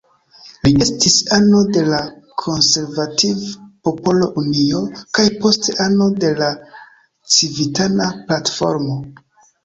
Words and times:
Li 0.65 0.69
estis 0.83 1.15
ano 1.35 1.57
de 1.73 1.81
la 1.89 1.97
Konservativ-Popola 2.43 4.29
Unio, 4.43 4.79
kaj 5.17 5.25
poste 5.43 5.75
ano 5.85 6.07
de 6.23 6.31
la 6.39 6.47
Civitana 7.35 8.09
Platformo. 8.31 8.97